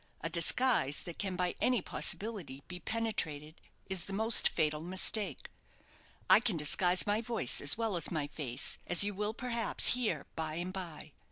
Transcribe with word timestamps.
A 0.21 0.31
disguise 0.31 1.03
that 1.03 1.19
can 1.19 1.35
by 1.35 1.53
any 1.61 1.79
possibility 1.79 2.63
be 2.67 2.79
penetrated 2.79 3.61
is 3.87 4.05
the 4.05 4.13
most 4.13 4.49
fatal 4.49 4.81
mistake. 4.81 5.47
I 6.27 6.39
can 6.39 6.57
disguise 6.57 7.05
my 7.05 7.21
voice 7.21 7.61
as 7.61 7.77
well 7.77 7.95
as 7.95 8.09
my 8.09 8.25
face, 8.25 8.79
as 8.87 9.03
you 9.03 9.13
will, 9.13 9.35
perhaps, 9.35 9.89
hear 9.89 10.25
by 10.35 10.55
and 10.55 10.73
by. 10.73 11.11